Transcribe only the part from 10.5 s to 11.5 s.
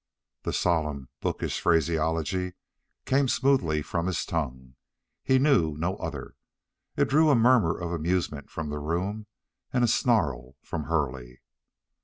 from Hurley.